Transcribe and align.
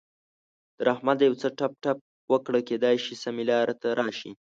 تر 0.77 0.85
احمد 0.95 1.19
يو 1.27 1.33
څه 1.41 1.47
ټپ 1.57 1.71
ټپ 1.83 1.99
وکړه؛ 2.31 2.59
کېدای 2.69 2.95
شي 3.03 3.13
سمې 3.23 3.43
لارې 3.51 3.75
ته 3.81 3.89
راشي. 3.99 4.31